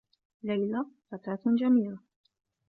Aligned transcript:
ليلى 0.43 0.85
فتاة 1.11 1.39
جميلة. 1.45 1.97